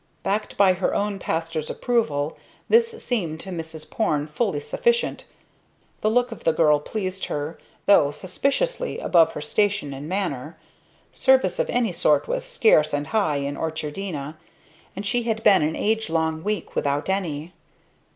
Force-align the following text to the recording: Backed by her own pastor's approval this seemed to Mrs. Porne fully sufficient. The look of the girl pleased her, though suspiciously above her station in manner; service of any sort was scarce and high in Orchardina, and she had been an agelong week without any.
Backed 0.23 0.57
by 0.57 0.73
her 0.73 0.95
own 0.95 1.19
pastor's 1.19 1.69
approval 1.69 2.35
this 2.69 2.87
seemed 3.05 3.39
to 3.41 3.51
Mrs. 3.51 3.87
Porne 3.87 4.25
fully 4.25 4.59
sufficient. 4.59 5.25
The 6.01 6.09
look 6.09 6.31
of 6.31 6.43
the 6.43 6.53
girl 6.53 6.79
pleased 6.79 7.25
her, 7.25 7.59
though 7.85 8.09
suspiciously 8.09 8.97
above 8.97 9.33
her 9.33 9.41
station 9.41 9.93
in 9.93 10.07
manner; 10.07 10.57
service 11.11 11.59
of 11.59 11.69
any 11.69 11.91
sort 11.91 12.27
was 12.27 12.43
scarce 12.43 12.95
and 12.95 13.09
high 13.09 13.35
in 13.35 13.55
Orchardina, 13.55 14.39
and 14.95 15.05
she 15.05 15.21
had 15.21 15.43
been 15.43 15.61
an 15.61 15.75
agelong 15.75 16.43
week 16.43 16.73
without 16.75 17.07
any. 17.07 17.53